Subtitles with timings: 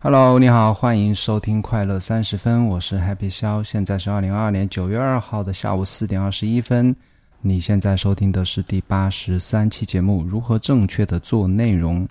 [0.00, 6.94] Hello，你好，欢迎收听快乐三十分，我是 Happy 肖，现在是二零二二年九月二号的下午四点二十一分。
[7.40, 12.04] 你现在收听的是第八十三期节目《如何正确的做内容》。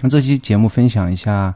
[0.00, 1.52] 那这期节目分享一下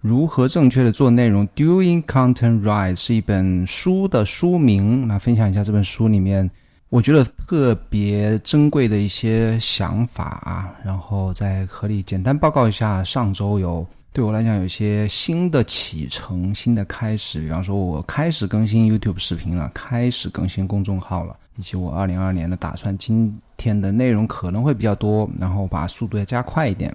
[0.00, 1.46] 如何正确的做内容。
[1.50, 5.06] Doing Content Right 是一本书的书名。
[5.06, 6.50] 那分享一下这本书里面
[6.88, 13.86] 我觉得特别珍贵的一些想法啊，然后再合理简单报告一下上周有。
[14.12, 17.40] 对我来讲，有一些新的启程、新的开始。
[17.40, 22.96] 比方说，我开始更新 YouTube 视频了，开始更新公众号了，以及我二零二二年的打算。
[22.98, 26.92] 今天的内容可能会比较多，然后把速度要加快一点。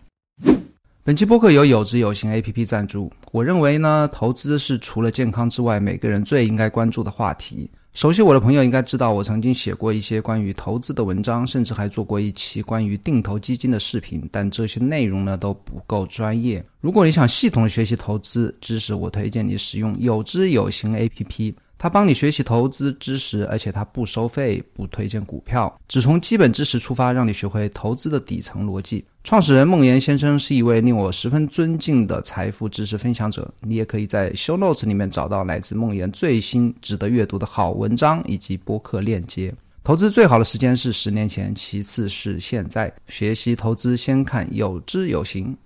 [1.05, 3.09] 本期播客由有知有行 APP 赞助。
[3.31, 7.69] 我认为呢，投资是除了健康之外，每个人最应该关注的话题。
[7.95, 14.21] 熟悉我的朋友应该知道，我曾经写过一些关于投资的文章，甚至还做过一期关于定投基金的视频。
[14.33, 16.61] 但这些内容呢都不够专业。
[16.81, 21.55] 如果你想系统学习投资知识，我推荐你使用有知有行 APP。
[21.77, 29.05] 它帮你学习投资知识，而且它不收费，不推荐股票，只从基本知识出发，让你学会投资的底层逻辑。
[29.25, 33.51] 创始人孟岩先生是一位令我十分尊敬的财富知识分享者。
[33.61, 39.51] 你也可以在 Show Notes 里面找到来自孟岩最新值得阅读的好文章以及播客链接。
[39.83, 42.93] 投资最好的时间是十年前，其次是现在。
[43.07, 45.57] 学习投资，先看有知有行。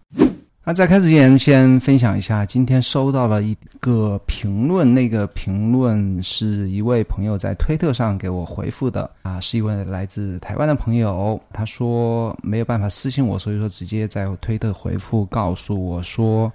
[0.66, 4.94] 那在开始之前，先分享一下今天收到了一个评论。
[4.94, 11.42] 那个评论是一位朋友在推特上给我回复的啊，是一位来自台湾的朋友。
[11.52, 16.52] 他说没有办法私信我，所以说直接在推特回复告诉我说，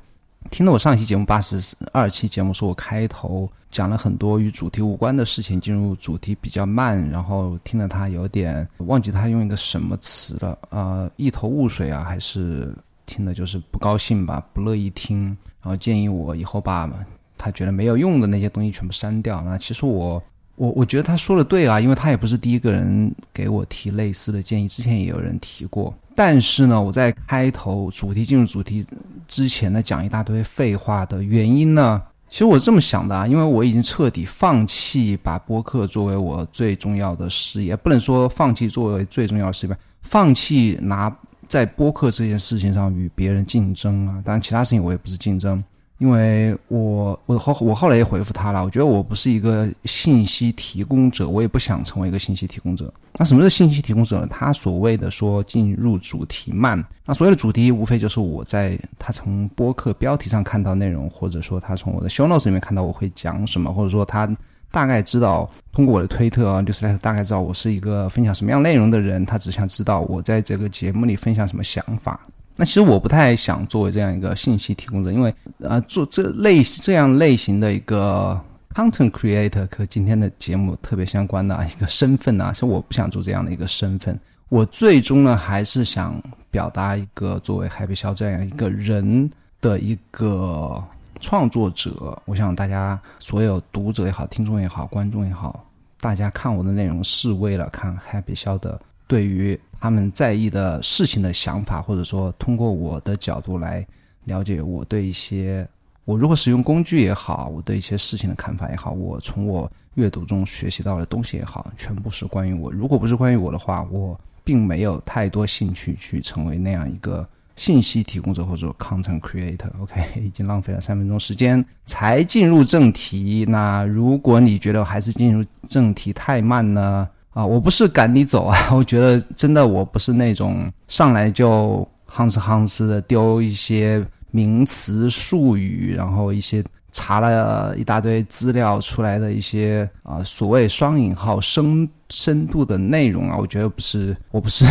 [0.51, 1.59] 听了我上一期节目八十
[1.91, 12.73] 二期节目，说我开头讲了很多与主题无关的事情，进入主题比较慢，然后听了他有点忘记他用一个什么词了，呃，一头雾水啊，还是。
[13.07, 15.27] 听的就是不高兴吧，不乐意听，
[15.63, 16.91] 然后建议我以后把
[17.37, 19.43] 他觉得没有用的那些东西全部删掉。
[19.43, 20.23] 那其实我
[20.57, 25.93] 我我觉得他说的对啊，因为他也不是第一个人给我提类似的建议，之前也有人提过。
[26.15, 28.87] 但是呢，我在开头主题进入主题
[29.27, 32.01] 之前呢，讲一大堆废话的原因呢，
[32.31, 41.15] 其实我是这么想的啊，因为我已经彻底放弃把播客作为我最重要的事业，不能说放弃作为最重要的事业，放弃拿。
[41.55, 45.63] 在播客这件事情上与别人竞争啊，当然其他事情我也不是竞争，
[45.99, 52.93] 因为我我后我后来也回复他了，我觉得我不是一个信息提供者，我也不想成为一个信息提供者。
[53.19, 54.27] 那什么是信息提供者呢？
[54.29, 64.29] 他所谓的说进入主题慢，那所谓的主题无非就是我在他从播客标题上看到内容，或者说他从我的 show notes 里面看到我会讲什么，或者说他。
[64.75, 69.25] 大概知道通过我的推特啊，就是大概知道我是一个分享什么样内容的人。
[69.25, 72.19] 他只想知道我在这个节目里分享什么想法。
[72.57, 78.37] 那其实我不太想作为这样一个信息提供者，因为呃，做这类这样类型的一个
[78.75, 84.19] content creator 和今天的节目特别相关的一个身份啊，其实我不想做这样的一个身份。
[84.49, 86.21] 我最终呢，还是想
[86.51, 89.31] 表达一个作为海北肖这样一个人
[89.61, 90.83] 的一个。
[91.25, 95.65] 创作者，我想大家所有读者也好，听众也好，观众也好，
[95.99, 103.87] 大家看我的内容是为了看 Happy 肖的对于他们在意的事情的想法，或者说通过我的角度来
[104.25, 105.67] 了解我对一些
[106.05, 112.71] 我如何使用工具也好，我对一些事情的看法也好，我从我阅读中学习到的东西也好，全部是关于我。
[112.71, 117.27] 如果不是关于我的话，我并没有太多兴趣去成为那样一个。
[117.57, 123.45] 信息提供者或者 content creator，OK， 已经浪费了三分钟时间才进入正题。
[123.49, 127.09] 那如果你觉得还是进入正题太慢呢？
[127.31, 136.63] 啊，我不是赶你走啊， 我觉得真的我不是那种上来就夯哧夯哧的丢一些名词术语，然后一些
[136.93, 144.65] 查了一大堆资料出来的一些啊所谓双引号深深度的内容啊，我觉得不是，我不是。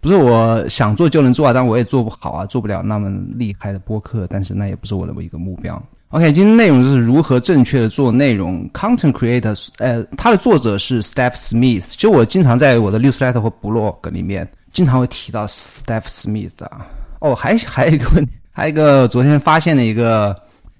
[0.00, 4.26] 不是我想做就能做啊，但我也做不好啊，做不了那么厉害的播客。
[4.30, 5.82] 但是那也不是我的一个目标。
[6.10, 8.68] OK，今天内容就是如何正确的做内容。
[8.72, 11.94] Content creators，呃，它的作者是 Steph Smith。
[11.96, 16.86] 就我经常在我的 newsletter 或 blog 里面经常会提到 Steph Smith 啊。
[17.18, 20.34] 哦，还还有一个问题，还有一个昨天发现的一个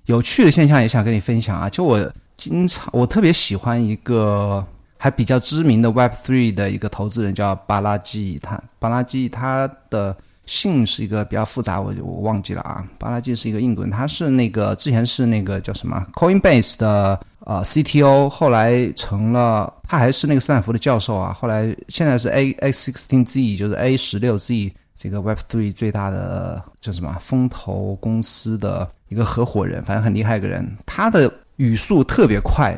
[0.04, 1.68] 有趣的现象，也想跟你分享啊。
[1.68, 4.64] 就我经常，我特别喜欢一个。
[4.98, 10.16] 还比较知名的 Web Three 的一个投资人叫巴拉基，他巴拉基他的
[10.46, 12.84] 姓是一个比较复杂，我我忘记了啊。
[12.98, 21.32] 巴拉基是一个印度人，他是那个之前是那个叫什么 Coinbase 的呃 CTO，后来成了他还是那个斯坦福的教授啊。
[21.32, 32.74] 后来现在是 A A sixteen Z，就是 A 十六 Z 这个 Web Three 最大的叫什么风投公司的一个合伙人，反正很厉害一个人，他的语速特别快。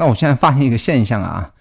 [0.00, 1.52] 那我现在发现一个现象啊，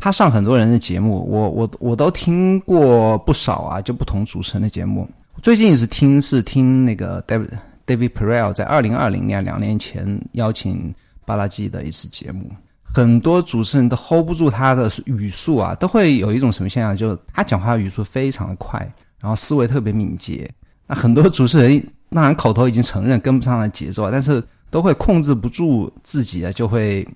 [0.00, 5.08] 他上很多人的节目，我我我都听过不少啊，就不同主持人的节目。
[5.40, 7.50] 最近是听是听那个 David
[7.86, 10.92] David Perel 在二零二零年两年前邀请
[11.24, 12.50] 巴拉基的一次节目，
[12.82, 18.80] 很多主持人都 hold 不住他的语速啊，都会有一种什么现象，就是他讲话语速非常的快。
[19.20, 20.50] 然后思维特别敏捷，
[20.88, 21.80] 那很多主持人
[22.10, 27.06] 当然口头已经承认跟不上了节奏，但是都会控制不住自己啊，就会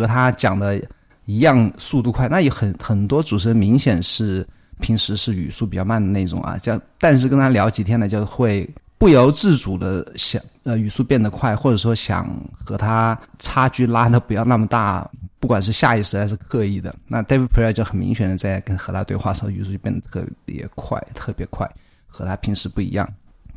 [0.00, 0.80] 和他讲的
[1.24, 2.28] 一样速度快。
[2.28, 4.46] 那有很很多主持人明显是
[4.80, 12.28] 平时是语速比较慢的那种啊，这样但是跟他聊几天呢，就会不由自主的想呃语速变得快，或者说想
[12.64, 15.08] 和他差距拉的不要那么大。
[15.38, 21.70] 不管是下意识还是刻意的，那 David p r e r 就很明显的在跟和他对话时候语速就变得特别快，特别快，
[22.08, 23.08] 和他平时不一样。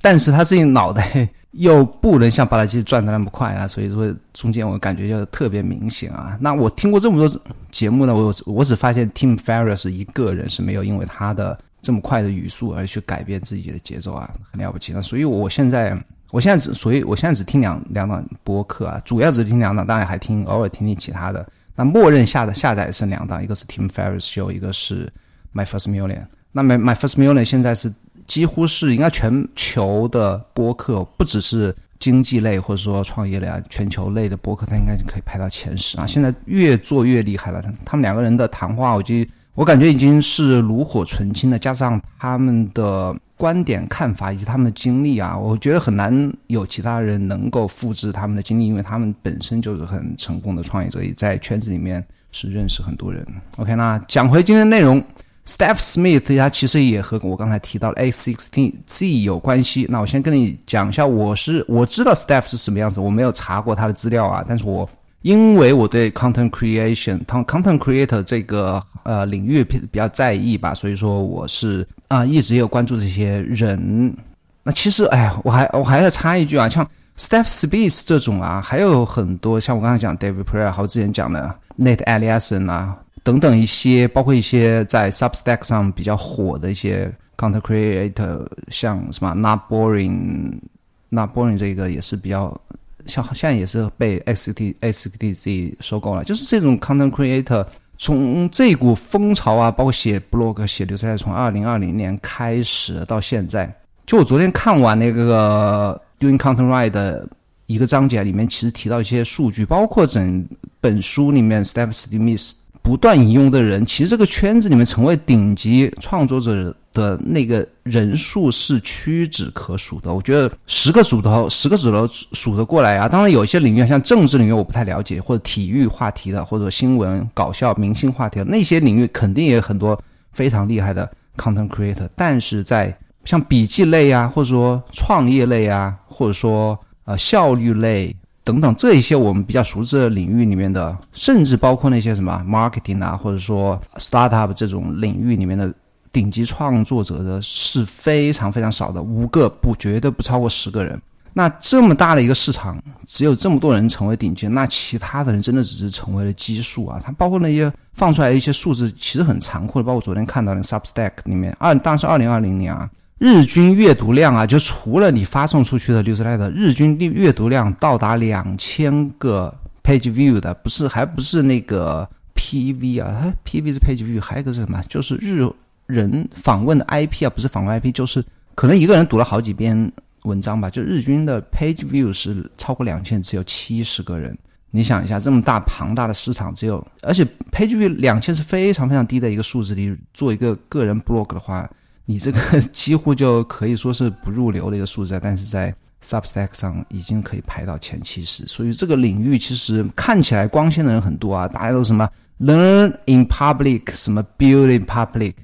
[0.02, 6.38] 但是他自己脑袋又不能像巴拉基转的那么快啊，所以说中间我感觉就特别明显啊。
[6.40, 7.42] 那我听过这么多
[7.72, 15.02] 节目呢，我我只发现 Tim Ferriss 一个人是没有因为他的这么快的语速而去改变自己的节奏啊，很了不起的。
[15.02, 15.98] 所以我现在
[16.30, 21.46] 我现在只所以我现在只听两两档播客啊，主要只听两档，当然还听偶尔听听其他的。
[21.76, 25.12] 那默认下的下载是两档，一个是 Tim Ferriss Show，一个是
[25.54, 26.26] My First Million。
[26.52, 27.92] 那 My My First Million 现在是
[28.30, 36.08] 几乎是应该全球的播客，不只是经济类或者说创业类啊，全球类的播客，它应该可以排到前十啊。
[36.08, 39.14] 现在越做越厉害了，他们两个人的谈话，我就
[39.54, 43.14] 我感觉已经是炉火纯青的，加上他们的。
[43.40, 53.26] 观点、看法以及他们的经历啊，我觉得很难有其他人能够复制他们的经历，因为他们本身就是很成功的创业者，也在圈子里面是认识很多人。
[53.56, 55.02] OK，那讲回今天的内容
[55.50, 59.88] ，Steph Smith 他其实也和我刚才提到的 A16Z 有关系。
[59.90, 64.88] 那我先跟你讲一下，我是我知道 Steph 是什么样子，我没有查过他的资料啊，但是我。
[65.22, 74.16] 因为我对 content creation、content creator 这个呃领域比较在意吧，所以说我是啊一直也有关注这些人。
[74.64, 87.62] 那其实哎呀，我还我还要插一句啊，像 Steph Smith 这种啊，还有很多像我刚才讲 David p r e r 还有之前讲的 Nate Eliason 啊等等一些，包括一些在 Substack 上比较火的一些 content
[87.62, 92.60] creator，像什么 Not Boring，Not Boring 这个也是比较。
[93.06, 97.66] 像现在也是被 X T X T Z 收购了，就是这种 content creator
[97.98, 103.74] 从这股风潮啊，包括写 blog 写流菜，从二零二零年开始到现在，
[104.06, 107.28] 就我昨天看完那个 Doing Content Right 的
[107.66, 110.48] 一个章节里面，其实提到一些数据，包括整
[110.80, 112.52] 本书里面 Steph Smith。
[112.82, 120.12] 不断引用的人，其实这个圈子里面成为顶级创作者的那个人数是屈指可数的。
[120.12, 123.08] 我觉得十个指头，十个指头数得过来啊。
[123.08, 130.00] 当然，有一些领域，像政治领域，我不太了解，或者体育话题的，或者新闻、搞笑、明星话题的那些领域，肯定也有很多
[130.32, 132.10] 非常厉害的 content creator。
[132.16, 138.16] 但是在像笔记类啊，或者说创业类啊，或者说呃效率类。
[138.50, 145.72] 等等，这一些我们比较熟知的领域里面的，甚至包括那些什么 marketing 啊，或者说 startup 这种领域里面的
[146.12, 151.00] 顶级创作者的是非常非常少的，五个不绝对不超过十个人。
[151.32, 157.00] 那这么大的一个市场，只有这么多人成为顶尖，那其他的人真的只是成为了基数啊！
[157.06, 159.84] 它包括那些放出来的一些数字，其实很残酷的。
[159.84, 162.90] 包括昨天看到的 Substack 里面，二当时二零二零年啊。
[163.20, 174.82] 日均阅读量啊，就除了你发送出去的 newsletter，日均阅阅读量到达两千个 page view 的，不是还不是那个 PV 啊，PV 是 page view，还有一个是什么？
[174.88, 175.46] 就是日
[175.86, 178.24] 人访问的 IP 啊，不是访问 IP，就是
[178.56, 179.92] 可能一个人读了好几篇
[180.24, 180.70] 文章吧。
[180.70, 184.38] 就日均的 page view 是超过两千，只有七十个人。
[184.72, 189.76] 你想一下，这么大庞大的市场，只有而且 page view 两千是非常非常低的一个数字。
[189.76, 191.70] 你做一个个人 blog 的话。
[192.10, 192.40] 你这个
[192.74, 195.72] 几乎就可以说是不入流的一个数字，但是在
[196.04, 205.36] Substack 上已经可以排到前七十，所以这个领域其实看起来光鲜的人很多啊，大家都什么 learn in public，什么 build in public，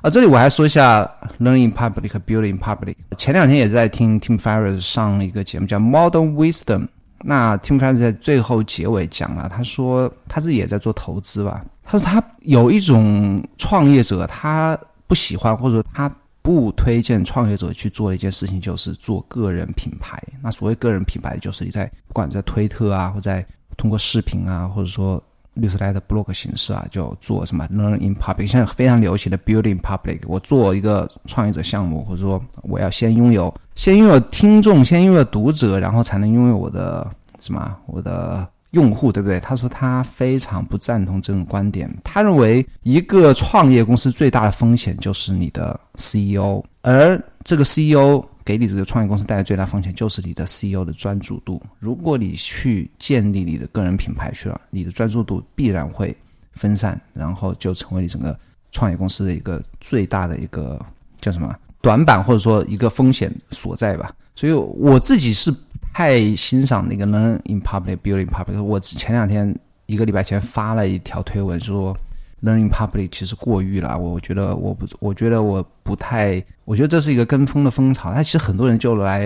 [0.00, 1.04] 啊，这里我还说一下
[1.40, 2.94] learning public 和 building public。
[3.18, 6.88] 前两天也在听 Tim Ferriss 上一个节目叫 Modern Wisdom，
[7.22, 14.78] 那 Tim Ferriss 在最后结尾讲了，他说他自己也在做投资吧，他说他有一种创业者他。
[15.06, 16.10] 不喜欢或者说他
[16.42, 20.22] 不推荐创业者去做的一件事情，就是做个人品牌。
[20.42, 23.44] 那所谓个人品牌，就是你在不管在推特啊，或在
[23.76, 25.22] 通过视频啊，或者说
[25.54, 30.20] 律师来的 blog 形式啊，就做什么 learn in public，现在非常流行的 building public。
[30.26, 39.40] 我做一个创业者项目，或者说我要先拥有，先拥有听众，先拥有读者，然后才能拥有我的什么，我的用户，对不对？
[39.40, 48.24] 他说他非常不赞同这种观点，他认为一个创业公司最大的风险就是你的 CEO，而这个 CEO。
[48.46, 51.62] 给你这个创业公司带来最大风险就是你的 CEO 的专注度。
[51.78, 56.14] 如果你去建立你的个人品牌去了，你的专注度必然会
[56.52, 58.38] 分散，然后就成为你整个
[58.70, 60.78] 创业公司的一个最大的一个
[61.22, 64.14] 叫什么短板，或者说一个风险所在吧。
[64.34, 65.50] 所以我自己是
[65.94, 68.62] 太欣赏那个 learn in public, building public。
[68.62, 71.96] 我前两天一个礼拜前发了一条推文说。
[72.42, 78.12] Learning public 其实过誉了，我觉得我不，我觉得我不太，我觉得这是一个跟风的风潮。
[78.12, 79.24] 他其实很多人就来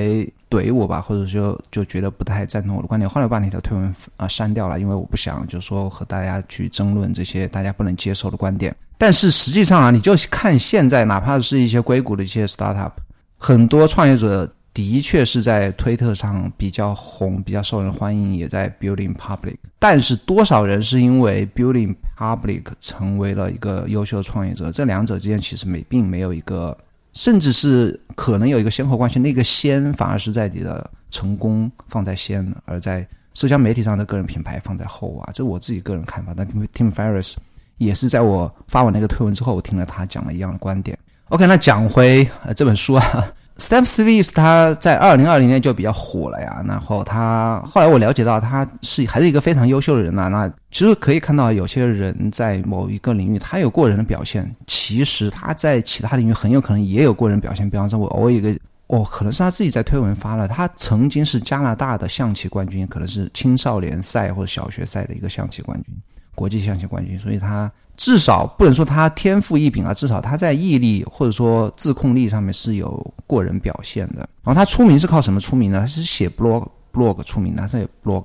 [0.49, 3.11] 怼我吧，或者说就觉得不太赞同我的观点。
[3.11, 8.73] 后来我把那条推文啊删掉了，因为我不想就是说和大家去争论这些大家不能接受的观点。
[8.97, 12.93] 但是实际上啊，你就看现在，哪怕是一些硅谷的一些 startup，
[13.37, 14.49] 很多创业者。
[14.75, 19.57] 的确是在推特上比较红，比较受人欢迎，也在 building public。
[19.79, 24.71] 但是多少人是因为 building public 成为了一个优秀的创业者？
[24.71, 26.77] 这两者之间其实没并没有一个，
[27.13, 29.19] 甚至是可能有一个先后关系。
[29.19, 35.31] 那个先反而是在你的成功放在先，而在社交媒体上的个人品牌放在后啊。
[35.33, 36.33] 这我自己个人看法。
[36.37, 37.35] 但 Tim Ferriss
[37.79, 40.97] 也是在我发完那个推文之后，我听了他讲了一样的观点。
[41.31, 43.33] OK，那讲回呃这本书啊。
[43.59, 50.29] Steph Smith 他在二零二零年就比较火了呀，然后他后来我了解到他是还是一个非常优秀的人呐。
[50.29, 57.69] 那其实可以看到有些人在某一个领域他有过人的表现，其实他在其他领域很有可能也有过人表现。
[57.69, 65.93] 比方说，我偶尔一个哦，可能是他自己在推文发了，他曾经是加拿大的象棋冠军，可能是青少年赛或者小学赛的一个象棋冠军，
[66.37, 67.71] 国际象棋冠军，所以他。
[67.99, 74.21] 至少不能说他天赋异禀啊，至少他在毅力或者说自控力上面是有过人表现的。
[74.45, 75.81] 然后他出名是靠什么出名呢？
[75.81, 78.25] 他是写 blog blog 出名的，他有 blog。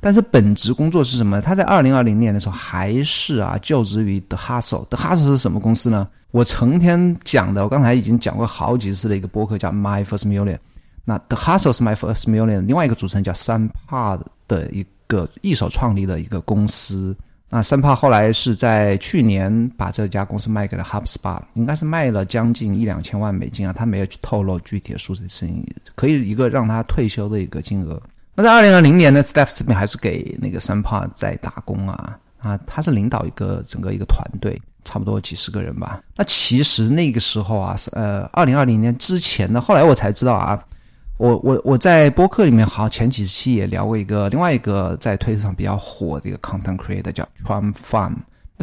[0.00, 1.42] 但是本职工作是什么？
[1.42, 4.84] 他在二零二零年的时候还是啊就职于 The Hustle。
[4.84, 6.08] The Hustle 是什么公司呢？
[6.30, 10.58] 我成天讲的，我刚才已经讲过好几次的一个播客叫 My First Million。
[11.04, 17.16] 那 The Hustle 是 My First Million，另外一个主持人叫 Sam Pod 的一个一手创立的一个公司。
[17.50, 25.48] 那三帕后来是在去年把这家公司卖给了 HubSpot，应该是卖了将近一两千万美金啊，他没有去透露具体的数字，是
[25.94, 28.00] 可以一个让他退休的一个金额。
[28.34, 36.02] 那在二零二零年呢，Steph 这边还是给那个三帕在打工啊啊，他是领导一个整个一个团队，差不多几十个人吧。
[36.16, 40.62] 那其实那个时候啊，呃，二零二零年之前呢，后来我才知道啊。
[41.18, 48.12] 我我我在播客里面好像前几期也聊过一个另外一个在推特上比较火的一个 content creator 叫 Trump Fun，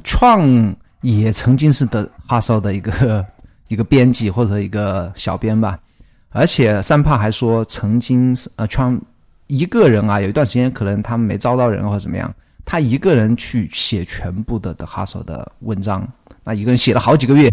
[0.06, 3.26] 创也曾经是的 Hustle 的一个
[3.68, 5.78] 一个编辑或者一个小编吧，
[6.30, 9.02] 而且三炮还说曾经是呃 Trump
[9.48, 12.34] 一个人啊有一段时间可能他们没招到人或者怎么样，
[12.64, 16.08] 他一个人去写全部的的 Hustle 的文章，
[16.46, 17.52] 那一个人写了好几个月，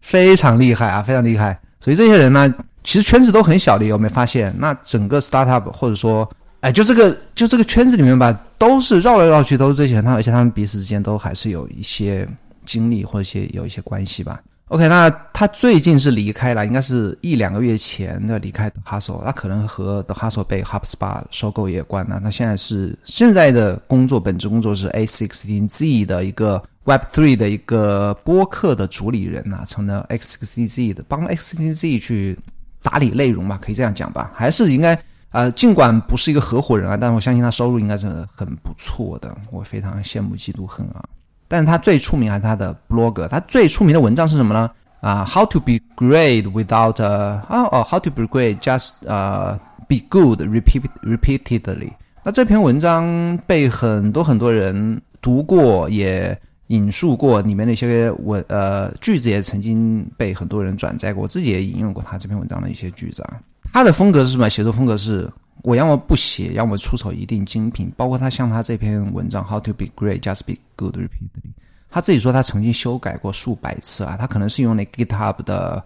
[0.00, 2.52] 非常厉害啊，非常厉害，所以这些人呢。
[2.84, 4.54] 其实圈子都很小的，有没有发现？
[4.58, 6.28] 那整个 startup 或者说，
[6.60, 12.28] 哎，就这个就这个圈子里面吧，都是绕来绕去都是这些人，他而且他们彼此之间都还是有一些
[12.66, 14.40] 经历或者一些有一些关系吧。
[14.68, 22.18] OK，那他最近是离开了，应该是一两个月前的离开 Hustle，他可能和 The Hustle 被 HubSpot 收购也有关了。
[22.22, 32.38] 那现在是现在的工作本职工作是 A16Z 的一个 Web3 的一个播客的主理人呐，成了 X16Z 的帮 X16Z 去。
[32.82, 34.98] 打理内容吧，可以这样讲吧，还是应该
[35.30, 41.02] 呃，尽管不是一个合伙人啊，但我相信他收入应该是很不错的，我非常羡慕嫉妒恨啊。
[41.48, 44.70] 但是他最出名还是他的 blog，他最出名的文章是什么呢？
[45.00, 49.58] 啊，How to be great without 啊哦，How to be great just 呃
[49.88, 51.90] be good repeat repeatedly。
[52.22, 56.38] 那这篇文章被很多很多人读过，也。
[56.72, 61.22] 引述过里面那些文呃句子，也曾经被很多人转载过。
[61.22, 63.40] 我自己也引用过他这篇文章的一些句子啊。
[63.72, 64.48] 他的风格是什么？
[64.50, 65.30] 写作风格是
[65.62, 67.92] 我要么不写，要么出丑一定精品。
[67.96, 71.48] 包括他像他这篇文章《How to Be Great Just Be Good Repeatedly》，
[71.90, 74.16] 他自己说他曾经修改过数百次啊。
[74.18, 75.84] 他可能是用那 GitHub 的。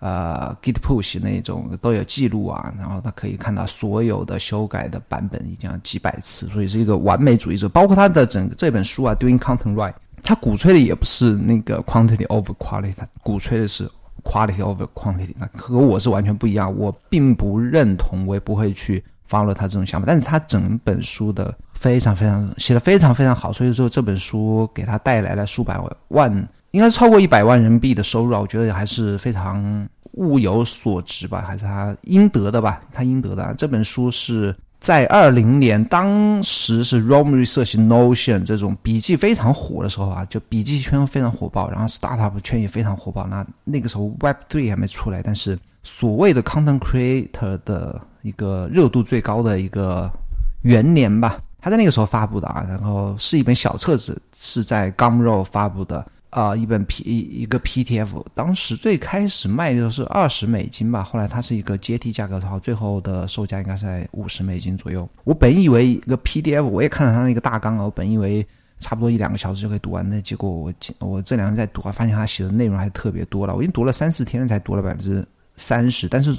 [0.00, 7.66] 呃，Git push 那种都有记录啊，然后他可以看到所有的修改的版本已经几百次，所以是一个完美主义者。
[7.70, 13.86] 包括他的整个这本书啊，Doing Content Right，他鼓吹的也不是那个 quantity over quality，他鼓吹的是
[14.24, 16.74] quality over quantity，那和我是完全不一样。
[16.74, 20.06] 我并不认同，我也不会去 follow 他这种想法。
[20.06, 25.78] 但是他整本书的非常非常写的非常非常好，所以说这本书给他带来了数百
[26.08, 28.40] 万，应该是超过一百万人民币的收入啊！
[28.40, 33.54] 我觉得还是非常物有所值吧，还是他应得的吧，他应得的。
[33.58, 34.56] 这本书是。
[34.84, 43.26] 在二零年，当时是 Rome Research Notion 这种笔记非常火的时候啊，就笔记圈非常火爆，然后 startup 圈也非常火爆。
[43.26, 50.12] 那那个时候 Web Three 还没出来，但是所谓的 Content Creator 的一个热度最高的一个
[50.60, 56.04] 元年吧，他在那个时候发布的啊，然后是一本小册子，是在 Gumroad 发布的。
[56.34, 65.08] 啊，一本 P 一一个 PDF，当时最开始卖的是二十美金吧，后来它是一个阶梯价格，然后最后的售价应该是在五十美金左右。
[65.22, 68.44] 我本以为一个 PDF，我也看了它那个大纲啊，我本以为
[68.80, 75.24] 差不多一两个小时就可以读完，那结果我我这两天在读啊，发现他写的内容还特别多了，我已经读了三四天才读了百分之
[75.56, 76.36] 三十，但是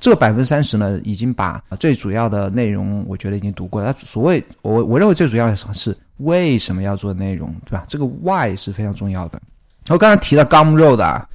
[0.00, 3.92] 这百分之三十呢，已经把最主要的内容我觉得已经读过了。
[3.92, 5.96] 它所谓我我认为最主要的是。
[6.18, 7.84] 为什么要做内容，对吧？
[7.86, 9.40] 这个 why 是非常重要的。
[9.88, 11.28] 我刚才提到 Gumroad 啊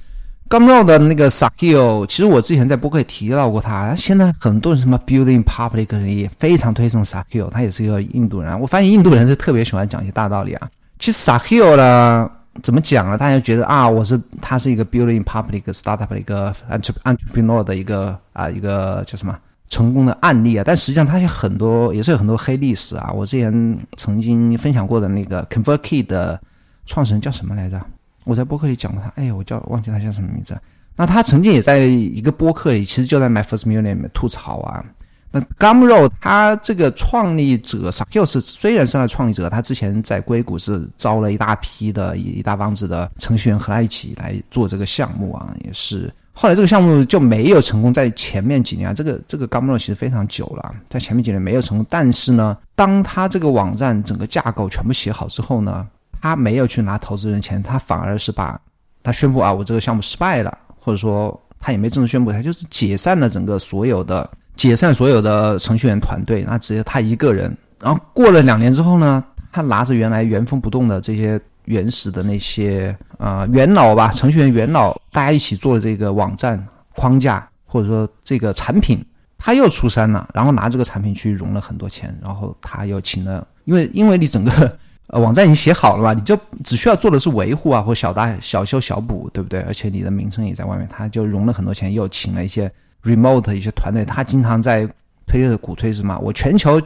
[0.48, 3.94] ，Gumroad 的那个 Sakio，其实我之前在播客也提到过他。
[3.94, 8.58] 现在很多人什么 Building Public 也非常推崇 Sakio，他也是一个印度人。
[8.60, 10.68] 我发现印度人是特别喜欢讲一些大道理啊。
[10.98, 12.30] 其实 Sakio 呢，
[12.62, 13.16] 怎么讲呢？
[13.16, 19.38] 大家觉得啊，我是他是一个 Building Public Startup 的一个 Entrepreneur 的一个啊一个叫什么？
[19.72, 23.10] 成功的案例啊，但实际上它有很多，也是有很多黑历史啊。
[23.10, 26.38] 我之前曾经分享过的那个 ConvertKit 的
[26.84, 27.80] 创始人叫什么来着？
[28.24, 30.54] 我在播客里讲过他，哎呀，我叫忘记他叫什么名字。
[30.94, 34.84] 那他曾经也在一个播客里，其实就在 My First Million 里面吐槽啊。
[35.30, 46.12] 那 Gumroad 他这个创立者 s a k i o 是虽然是他创立者，他之前在硅谷是招了一大批的一大帮子的程序员和他一起来做这个项目啊，也是。
[46.34, 51.86] 后来这个项目就没有成功，在前面几年啊，这个这个 Gumroad 其实非常久了，在前面几年没有成功。
[51.90, 55.86] 但是呢，当他这个网站整个架构全部写好之后呢，
[56.22, 58.58] 他没有去拿投资人钱，他反而是把
[59.02, 67.54] 他宣布啊，我这个项目失败了，或者说他也没正式宣布，他就是解散了整个所有的解散所有的程序员团队，那只有他一个人。
[67.78, 71.38] 然后过了两年之后呢，他拿着原来原封不动的这些。
[71.66, 79.04] 原始的那些啊元老吧，程序员元老，大家一起做的这个网站框架，或者说这个产品，
[79.38, 89.60] 他又出山了，然后拿这个产品去融了很多钱，然后他又请了，因为因为你整个呃网站已经写好了嘛，你就只需要做的是维护啊或小大小修小补，对不对？
[89.60, 92.70] 而且你的名声也在外面，他就融了很多钱，又请了一些
[93.02, 94.88] remote 一些团队，他经常在
[95.26, 96.80] 推的鼓吹什么，我全球。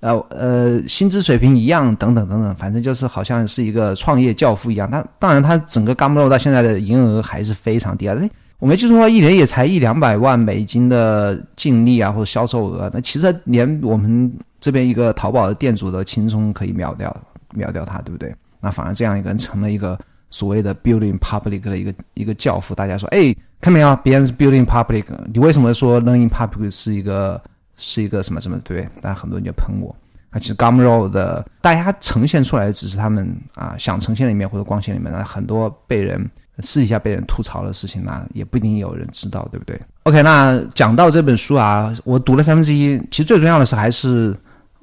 [0.00, 4.88] 呃呃，薪资水平一样，等等等等，反正就是好像是一个创业教父一样。
[4.88, 8.16] 他当然，他整个 Gumroad 到现在的营业额还是非常低啊。
[8.60, 12.88] 我没记错的话，一年也才一两百万美金的净利啊，或者销售额。
[12.94, 17.16] 那其实连我们这边一个淘宝的店主都轻松可以秒掉，
[17.54, 18.32] 秒掉他，对不对？
[18.60, 19.98] 那反而这样一个人成了一个
[20.30, 22.72] 所谓的 Building Public 的一个一个教父。
[22.72, 23.96] 大家说，哎，看没有？
[23.96, 27.42] 别人是 Building Public，你为什么说 Learning Public 是一个？
[27.78, 29.96] 是一个什么什么对，但很多人就喷我。
[30.30, 44.36] 啊，其实 Gumroad 的大家呈现出来的只是他们啊想呈现的一面或者光鲜里面，那很多被人私底下被人吐槽的事情，那也不一定有人知道，对不对？OK，那讲到这本书啊，我读了三分之一，其实最重要的是还是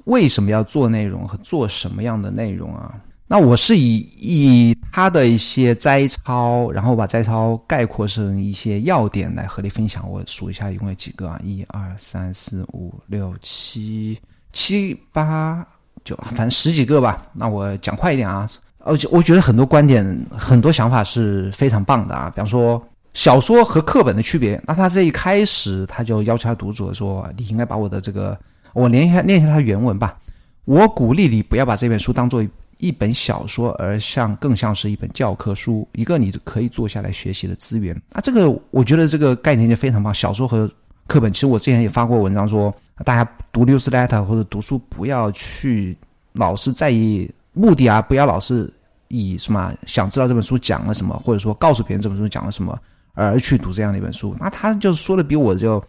[0.06, 2.92] 为什么要做内容和做什么样的内容啊？
[3.28, 10.08] 那我是以以他的一些摘抄，然后把摘抄概括成一些要点来和你分享。
[10.08, 11.40] 我数一下，一共有几个啊？
[11.42, 14.16] 一二三四五六七
[14.52, 15.66] 七八
[16.04, 17.26] 九，反正十几个吧。
[17.32, 18.48] 那我讲快一点啊。
[18.78, 22.30] 而且我觉得很多观点、很多想法是非常棒的啊。
[22.30, 22.80] 比方说
[23.12, 28.38] 小说和课本的区别，那他这一开始他就要求他读者说：“你应该把我的这个，
[28.72, 30.16] 我念一下念一下他原文吧。
[30.64, 32.40] 我鼓励你不要把这本书当做。”
[32.78, 38.20] 一本小说，而像更像是一本教科书，一个你可以坐下来学习的资源啊！
[38.20, 40.12] 这个我觉得这个概念就非常棒。
[40.12, 40.70] 小说和
[41.06, 45.96] 课本，其实我之前也发过文章说，大家读 newsletter 或者读书不要去
[46.34, 48.70] 老是在意目的啊，不要老是
[49.08, 52.78] 以什么想知道这本书讲了什么，或者说告诉别人这本书讲了什么
[53.14, 54.36] 而去读这样的一本书。
[54.38, 55.82] 那他就说的比我就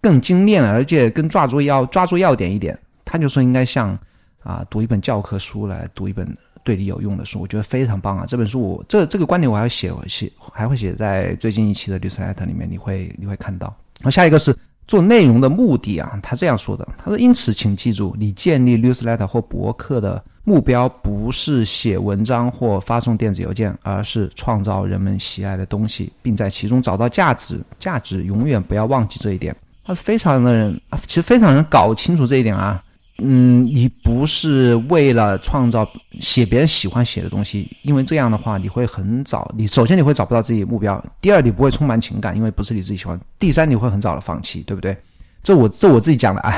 [0.00, 2.78] 更精炼了，而且更抓住要抓住要点一点。
[3.04, 3.98] 他就说应该像。
[4.42, 6.26] 啊，读一本教科书来读一本
[6.62, 8.24] 对你有用的书，我觉得非常棒啊！
[8.26, 13.66] 这本书我这这个观点我还要写写，还会写在最近一期的 newsletter 里面，你会你会看到。
[14.00, 14.54] 然后下一个是
[14.86, 27.60] 做内容的目的啊，他这样说的，他说：因此，请记住，你建立 newsletter 或博客的目标不是写文章或发送电子邮件，而是创造人们喜爱的东西，并在其中找到价值。
[27.78, 29.54] 价值永远不要忘记这一点。
[29.84, 32.82] 他非常的人，其实非常人搞清楚这一点啊。
[33.22, 35.88] 嗯，你不是为了创造
[36.20, 44.96] 写别人喜欢写的东西，因为这样的话你会很早，你首先你会找不到自己的目标，第二你不会充满情感，因为不是你自己喜欢，第三你会很早的放弃，对不对？
[45.42, 46.54] 这我这我自己讲的啊。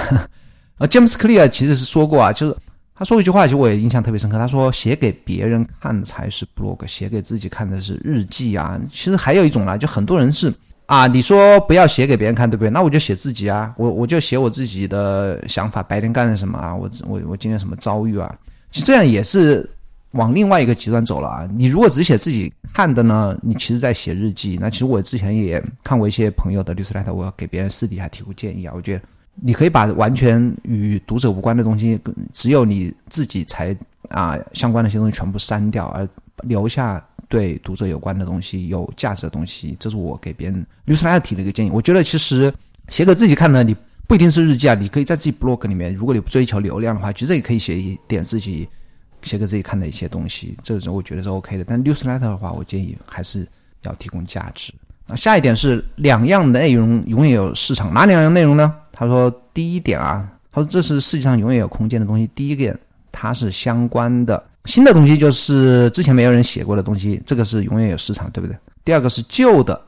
[0.79, 2.57] 呃，詹姆斯·克利尔其实是说过啊，就是
[2.95, 4.39] 他说一句话，其实我也印象特别深刻。
[4.39, 10.53] 他说：“写给别人看才是 blog，写给自己看的是日记啊。”其实还有一种呢，就很多人是
[10.93, 12.69] 啊，你说不要写给别人看，对不对？
[12.69, 18.31] 那我就写自己啊，我我就写我自己的想法，白天干了什么啊，我我我今天什么遭遇啊？
[18.71, 19.67] 其实这样也是
[20.11, 21.49] 往另外一个极端走了啊。
[21.57, 24.59] 你如果只写自己看的呢，你其实在写日记。
[24.61, 29.03] 那其实我之前也看过一些朋友的律师来头，我给别人私底下提过建议啊，我觉得。
[29.41, 31.99] 你可以把完全与读者无关的东西，
[32.35, 33.75] 只有你自己才
[34.11, 36.07] 啊相关的一些东西全部删掉，而
[36.43, 37.03] 留下
[37.33, 39.75] 对读者有关的东西、有价值的东西。
[39.81, 41.71] 这是我给别人 Newsletter 提的一个建议。
[41.71, 42.53] 我觉得其实
[42.89, 43.75] 写给自己看呢，你
[44.07, 48.69] 不一定是日记啊，你可以在自己 blog 里面，如果你不追求流量的话，其实也可以写一点自己
[49.23, 51.65] 写给自己看的一些东西，这是我觉得是 OK 的。
[51.65, 53.49] 但 newsletter 的话，我建议还是
[53.85, 54.71] 要提供价值。
[55.07, 58.75] 那，下一点是两样内容永远有市场，哪两样内容呢？
[58.93, 62.29] 他说：“第一点啊，他说这是世界上永远有空间的东西。
[62.35, 62.79] 第一点，
[63.11, 68.57] 它是相关的新的东西，就是之前没有人写过的东西，这个是永远有市场，对不对？
[68.85, 69.81] 第二个是旧的，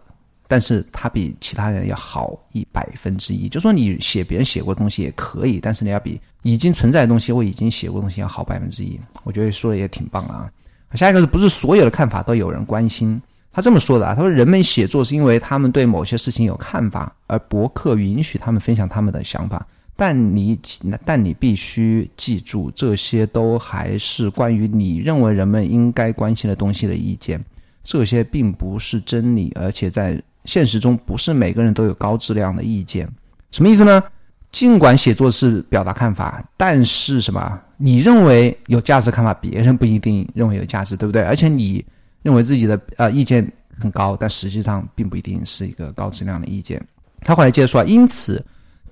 [0.49, 3.49] 但是它比其他人要好一百分之一。
[3.49, 8.99] 就说你写别人写过的东西也可以，但是你要比已经存在的东西或已经写过东西要好百分之一。
[9.23, 10.51] 我觉得说的也挺棒啊。
[10.95, 13.21] 下一个是不是所有的看法都有人关心？”
[13.53, 19.65] 他这么说的啊，他说人们写作是因为他们对某些事情有看法，而博客允许他们分享他们的想法。
[19.97, 20.59] 但你，
[21.05, 27.43] 但你必须记住，这些都还是关于你认为人们应该关心的东西的意见。
[27.83, 33.09] 这些并不是真理，而且在现实中，不是每个人都有高质量的意见。
[33.51, 34.03] 什么意思呢？
[34.51, 37.61] 尽管写作是表达看法，但是什么？
[37.77, 41.23] 你认为有价值看法，别人不一定认为有价值，对不对？
[41.23, 41.85] 而且你。
[42.25, 43.47] 认为自己的呃意见
[43.79, 46.83] 很高，但实际上并不一定是一个高质量的意见。
[47.21, 48.43] 他后来接着说，因此，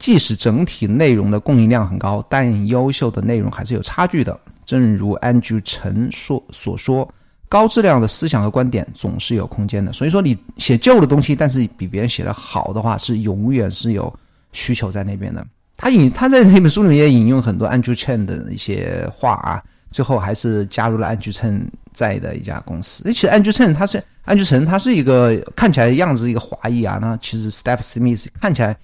[0.02, 4.36] 即使整体内容的供应量很高，但优秀的内容还是有差距的。
[4.66, 7.08] 正如安居陈说所说，
[7.48, 9.92] 高质量的思想和观点总是有空间的。
[9.92, 14.12] 所以说，你写旧的东西，但是比别人写的好的话，是永远是有
[14.50, 15.46] 需求在那边的。
[15.76, 19.62] 他引他在那本书里面也引用很多安居陈的一些话啊。
[19.92, 23.04] 最后还是加入了安居称在的一家公司。
[23.12, 26.98] 其实安居称他是安居成，他是一个看起来样子一个华裔啊。
[27.00, 28.76] 那其实 Steph Smith 看起来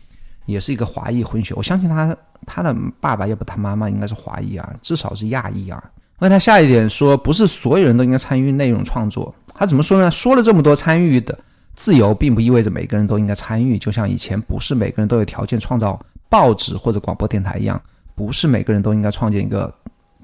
[0.48, 1.54] 也是一个华裔混血。
[1.54, 5.82] 我相信他他的爸爸要不他妈妈应该是华裔啊，至少是亚裔啊。
[6.18, 9.32] 那他下一点说，不是所有人都应该参与内容创作。
[9.54, 10.10] 他怎么说呢？
[10.10, 11.38] 说了这么多参与的
[11.74, 13.78] 自由，并不意味着每个人都应该参与。
[13.78, 17.80] 就像以前不是每个人都有条件创造报纸或者广播电台一样，
[18.16, 19.72] 不是每个人都应该创建一个。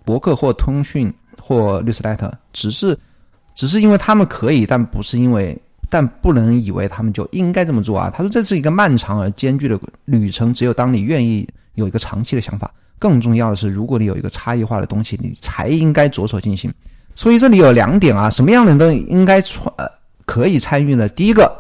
[0.06, 1.10] 博客或通讯
[1.40, 2.94] 或 newsletter，只是，
[3.54, 5.58] 只是因为他们可以，但不是因为，
[5.90, 8.10] 但不能以为他们就应该这么做啊。
[8.14, 16.72] 他说这是一个漫长而艰巨的旅程，只有当你愿意有一个长期的想法，更重要的是，如果你有一个差异化的东西，你才应该着手进行。
[17.14, 19.86] 所以这里有两点啊，什么样的人都应该参呃
[20.24, 21.08] 可以参与呢？
[21.10, 21.50] 第一个，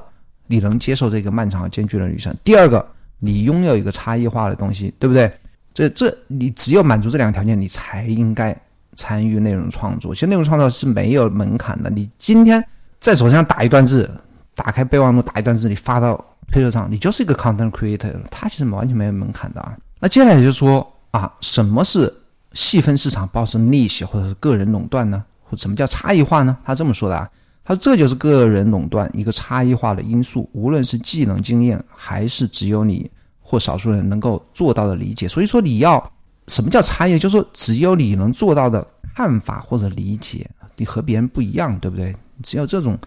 [0.46, 2.84] 你能接受这个漫长而艰巨的旅程；第二个，
[3.18, 5.30] 你拥有一个差异化的东西，对不对？
[5.72, 8.56] 这这，你只有满足这两个条件，你才应该
[8.96, 10.14] 参与内容创作。
[10.14, 11.90] 其实内容创作是没有门槛的。
[11.90, 12.64] 你今天
[13.04, 14.10] 在手机上打一段字，
[14.54, 16.16] 打开备忘录打一段字，你发到
[16.50, 18.14] 推特上，你就是一个 content creator。
[18.30, 19.76] 它其实完全没有门槛的啊。
[20.00, 22.10] 那接下来就说啊，什么是
[22.54, 25.22] 细分市场，包括 niche 或者是个人垄断呢？
[25.42, 26.56] 或什么叫差异化呢？
[26.64, 27.28] 他这么说的啊，
[27.62, 33.10] 他说这就是个人垄断一个差异化的因素，无论是技能经验，还是只有你。
[33.46, 36.02] 或少数人能够做到的理解，所以说你要
[36.48, 37.18] 什么叫差异？
[37.18, 42.16] 就是说只有你能做到的看法或者理解，你和别人不一样，对不对？
[42.42, 42.98] 只有这种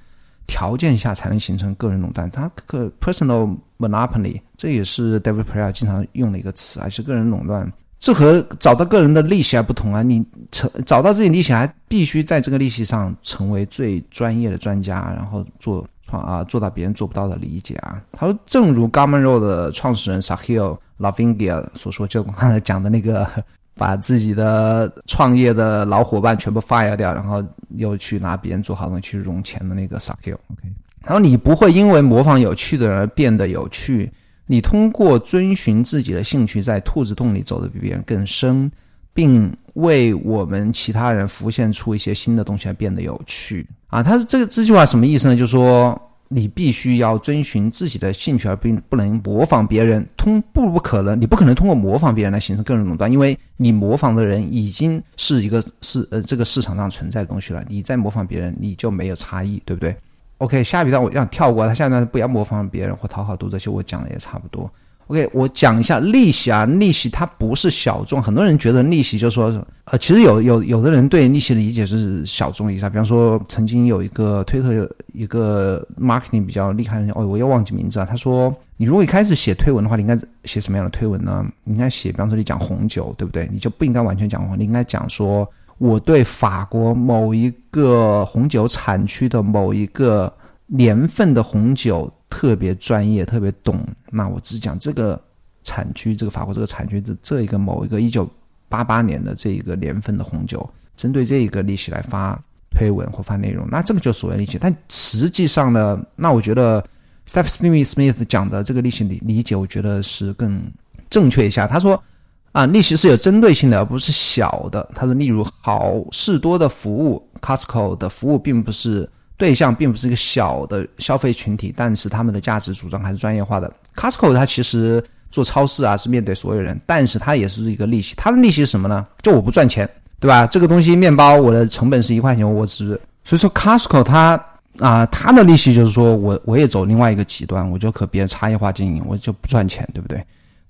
[0.46, 2.30] 条件下才能形成个人垄断。
[2.32, 7.72] 它个 personal monopoly，这也是 David Prior 经常用的一个词啊，是个人垄断。
[8.00, 15.88] 这和找到个人的利息还不同啊，你成找到自己利息，还必须在这个利息上成为最专业的专家，然后做。
[16.10, 18.02] 创啊，做到别人做不到的理解啊。
[18.14, 23.30] 他说，正如 Gamaro 的创始人 Sahil Lavingia 所说，就我刚才讲的那个，
[23.78, 27.44] 把自己的创业的老伙伴全部 fire 掉，然后
[27.76, 30.36] 又去拿别人做好东西去融钱的那个傻屌。
[30.52, 30.64] OK，
[31.04, 34.12] 然后你不会因为模仿有趣的人而变得有趣，
[34.48, 38.72] 你通过遵循自己的兴趣，在兔子洞里走得比别人更深，
[39.14, 44.02] 并为我们其他人浮现出一些新的东西而变得有趣啊。
[44.02, 45.36] 他这个这句话什么意思呢？
[45.36, 46.02] 就是说。
[46.30, 50.06] 你必须要遵循自己的兴趣，而并不能模仿别人。
[50.18, 57.64] 通不不可能，你不可能通过模仿别人来形成个人垄断，因为你模仿的人已经是一个市呃这个市场上存在的东西了。
[57.70, 59.96] 你再模仿别人，你就没有差异，对不对
[60.40, 64.70] ？OK，下一段我让跳过，他下一段不要模仿别人或讨好读者，其实我讲的也差不多。
[65.08, 81.46] OK，我讲一下利息啊，利息它不是小众，很多人觉得利息就说，呃，其实有有有的人对利息的理解是小众一下，比方说曾经有一个推特有一个 marketing 比较厉害的人，哦，我又忘记名字了，他说，你如果一开始写推文的话，你应该写什么样的推文呢？
[81.64, 83.50] 你应该写，比方说你讲红酒，对不对？
[83.50, 90.32] 你就不应该完全讲红，你应该讲说我对法国某一个红酒产区的某一个
[90.68, 92.12] 年份的红酒。
[92.30, 93.80] 特别专业，特别懂。
[94.12, 95.20] 那我只讲这个
[95.64, 98.30] 产区，这个法国这个产区的这一个某一个一九
[98.68, 102.38] 八八年的这一个年份的红酒，针对这一个利息来发
[102.70, 104.58] 推文或发内容，那这个就所谓利息。
[104.60, 106.84] 但实际上呢，那我觉得
[107.26, 110.62] Stephanie Smith 讲的这个利息理理解，我觉得是更
[111.10, 111.66] 正确一下。
[111.66, 112.04] 他说
[112.52, 114.86] 啊，利息是有针对性的，而不是小的。
[114.94, 119.10] 他说，例如好事多的服务，Costco 的服务并不是。
[119.38, 123.72] 对象并不是一个小的消费群体，但是他们的价值主张还是专业化的。
[123.96, 128.16] Costco 它其实做超市啊是面对所有人，但是它也是一个利息。
[128.18, 129.06] 它的利息是什么呢？
[129.22, 129.88] 就我不赚钱，
[130.20, 130.48] 对吧？
[130.48, 134.44] 这个东西面包我的成本是一块钱，我只所以说 Costco 它
[134.80, 140.20] 啊它的利息就是说我我也走另外一个极端，我就和别人差异化经营，我就不赚钱，对不对？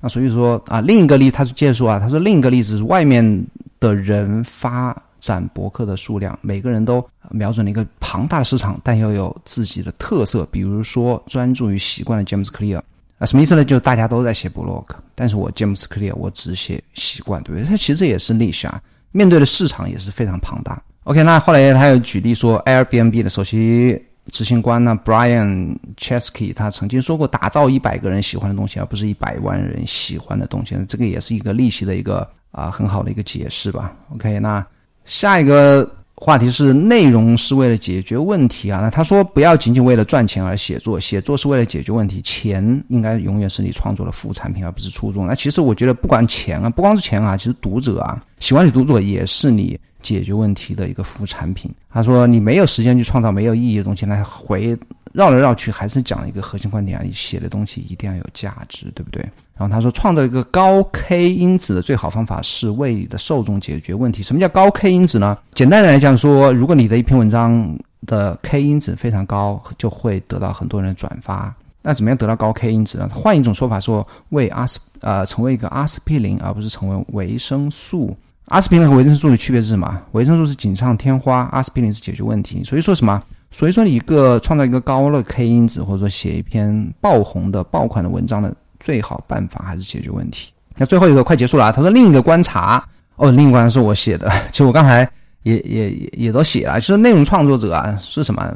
[0.01, 3.45] 那所以说啊另一个例他是借数啊，他说另一个例子是外面
[3.80, 5.01] 的人发。
[5.19, 10.47] 占博客的数量，每个人都瞄准了一个庞大的市场，但又有自己的特色。
[10.51, 12.82] 比如说，专注于习惯的 James Clear
[13.17, 13.65] 啊，什么意思呢？
[13.65, 17.67] 就是大家都在写 blog，但是我 James Clear 我只写习惯，对不对？
[17.67, 20.82] 它其实也是利息啊，面对的市场也是非常庞大。
[21.03, 24.01] OK，那后来他又举例说，Airbnb 的首席
[24.32, 30.77] 执行官呢，Brian Chesky，他曾经说过，打造一百个人喜欢的东西，而不是一百万人喜欢的东西。
[30.88, 33.93] 这个也是一个利息的一个啊很好的一个解释吧。
[34.13, 34.65] OK，那。
[35.08, 45.26] 下一个话题是内容是为了解决问题啊，那他说不要仅仅为了赚钱而写作，写作是为了解决问题，钱应该永远是你创作的副产品而不是初衷。
[45.26, 49.80] 那其实我觉得不管钱啊，不光是钱啊，其实读者啊，喜欢你读者也是你
[50.15, 51.72] 解决问题的一个服务产品。
[51.89, 54.78] 他说你没有时间去创造没有意义的东西来回。
[55.13, 59.20] 绕来绕去还是讲一个核心观点啊，你写的东西一定要有价值，对不对？
[59.58, 64.22] 然后他说，创造一个高 K 因子的最好方法是为你的受众解决问题。
[64.22, 65.36] 什么叫高 K 因子呢？
[65.56, 71.52] 简单的来讲说，如果你的一篇文章的 K 因子非常高，就会得到很多人转发。
[71.82, 73.10] 那怎么样得到高 K 因子呢？
[73.12, 78.15] 换一种说法说，为阿司呃成为一个阿司匹林，而不是成为维生素。
[78.47, 80.01] 阿司匹林和维生素的区别是什么？
[80.12, 82.63] 维生素是锦上添花，阿司匹林是解决问题。
[82.63, 83.21] 所以说什么？
[83.51, 90.51] 所以说，一个创造一个高的 K 因子，或者说写一篇爆红的爆款的文章的最好办法，还是解决问题。
[90.75, 91.71] 那最后一个快结束了啊！
[91.71, 92.83] 他说另一个观察
[93.15, 95.10] 哦，另一个观察是我写的， 其实我刚才
[95.43, 96.79] 也也也也都写了。
[96.79, 98.53] 其实内容创作者啊是什么？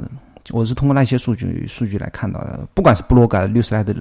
[0.52, 2.60] 我是通过那些数据数据来看到的。
[2.74, 3.96] 不管是布洛格、六十来的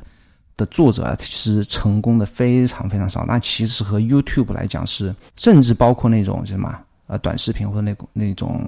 [0.60, 3.24] 的作者啊，其实成功的非常非常少。
[3.26, 8.60] 那其实和 YouTube 来讲是，甚至包括那种什么呃短视频或者那那种。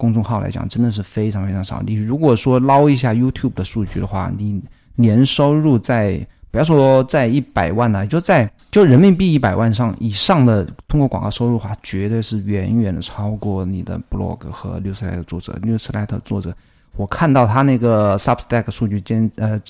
[0.00, 1.82] 公众号来讲，真的是非常非常少。
[1.84, 4.58] 你如果说捞一下 YouTube 的数据的话，你
[4.94, 15.52] 年收入在不要说在一百万了，就在就人民币一百万上以上的，通过广告收入的话，绝对是远远的超过你的 blog 和 newslet 的作者。
[15.62, 16.56] ，newslet 的作者，
[16.96, 19.60] 我看到他那个 Substack 数据，真呃，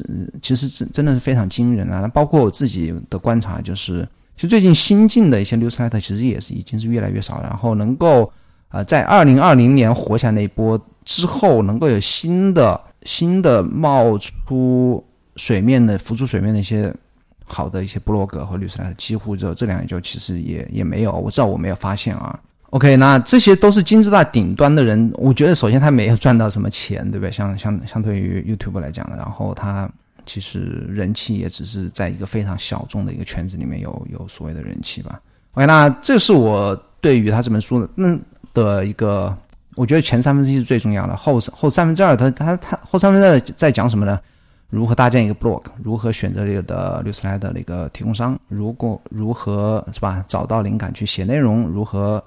[0.43, 2.01] 其实真真的是非常惊人啊。
[2.01, 4.07] 那包括我自己的观察，就是
[4.37, 8.31] 其实最近新进的一些 Newsletter，其实也是已经是越来越少，然后能够。
[8.71, 15.05] 啊，在二零二零年活下那一波之后，能够有新的新的冒出
[15.35, 16.95] 水面的浮出水面的一些
[17.45, 22.39] 好的一些布洛格和律师来，几乎就这两年就其实也也没有，我知道我没有发现啊。
[22.71, 27.31] OK，那这些都是金字塔顶端的人，我觉得首先他没有赚到什么钱，对不对？
[27.31, 29.91] 相相相对于 YouTube 来讲，然后他
[30.25, 35.21] 其实人气也只是在一个非常小众的一个圈子里面有有所谓的人气吧。
[35.53, 38.19] OK，那这是我对于他这本书的那。
[38.53, 39.33] 的一个，
[39.77, 44.19] 我觉得前三分之一是最重要的，后后三分之二，他他他后三分之二在讲什么呢？
[44.71, 45.63] 如何搭建一个 blog？
[45.81, 48.37] 如何选择这个的六十来的那个提供商？
[48.49, 50.25] 如果如何是吧？
[50.27, 51.63] 找到灵感去写内容？
[51.69, 52.21] 如何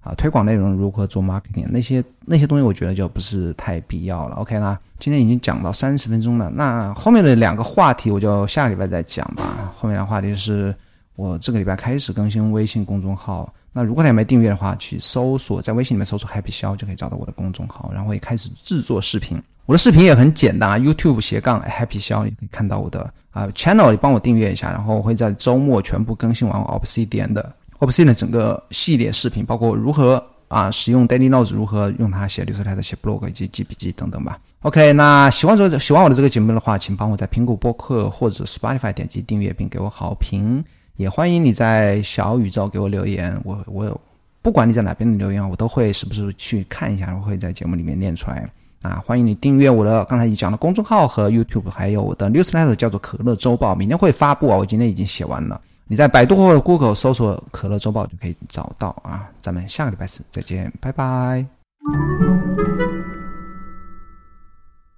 [0.00, 0.72] 啊推广内容？
[0.72, 1.66] 如何做 marketing？
[1.68, 4.36] 那些那些东西，我觉得就不是太必要了。
[4.36, 9.70] OK 啦，今天已经讲到三十分钟了，那后面的两个话题我就下个礼拜再讲吧。
[9.74, 10.74] 后面的话题是
[11.16, 13.52] 我这个礼拜开始更新微信公众号。
[13.72, 19.40] 那如果你还没订阅的话，去搜索在微信里面搜索 Happy 肖就可以找到我的公众号，然后也开始制作视频。
[19.66, 34.38] 我的视频也很简单啊，YouTube 斜杠 Happy 肖也可以看到我的啊 channel，你帮我订阅一下，然后我会在周末全部更新完 Obsidian 的 Obsin 的整个系列视频，包括如何啊使用 Daily Notes，如何用它写 newsletter、写 blog 以及记笔记等等吧。
[34.60, 40.62] OK，那喜欢这喜欢我的这个节目的话，请帮我在苹果播客或者 Spotify 点击订阅并给我好评。
[40.96, 43.98] 也欢迎你在小宇宙给我留言，我我有
[44.42, 48.46] 不管你在哪边的留言，我都会时不时去看一下，我会在节目里面念出来。
[48.82, 55.58] 啊，欢迎你订阅我的刚才已讲的公众号和 YouTube，还有我的 Newsletter，叫做可乐周报，明天会发布啊，我今天已经写完了。
[55.90, 59.28] 你在百度或者 Google 搜索可乐周报就可以找到啊。
[59.40, 61.44] 咱们下个礼拜四再见，拜拜。